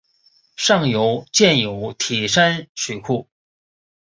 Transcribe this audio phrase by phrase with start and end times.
[0.55, 3.27] 上游建有铁山水库。